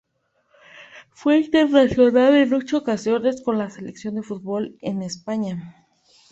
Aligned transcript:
Fue 1.11 1.37
internacional 1.37 2.33
en 2.35 2.51
ocho 2.55 2.79
ocasiones 2.79 3.43
con 3.43 3.59
la 3.59 3.69
selección 3.69 4.15
de 4.15 4.23
fútbol 4.23 4.75
de 4.81 5.05
España. 5.05 5.85